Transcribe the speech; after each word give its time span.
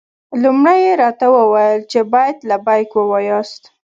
لومړی 0.43 0.79
یې 0.85 0.93
راته 1.03 1.25
وویل 1.37 1.81
چې 1.91 1.99
باید 2.13 2.37
لبیک 2.49 2.89
ووایاست. 2.95 3.63